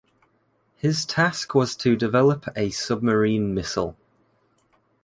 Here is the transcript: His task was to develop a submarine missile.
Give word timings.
His 0.77 1.05
task 1.05 1.53
was 1.53 1.75
to 1.75 1.95
develop 1.95 2.47
a 2.55 2.71
submarine 2.71 3.53
missile. 3.53 3.95